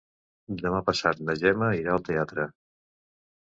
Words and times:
Demà 0.61 0.79
passat 0.87 1.21
na 1.29 1.37
Gemma 1.43 1.69
irà 1.83 1.95
al 1.99 2.05
teatre. 2.11 2.51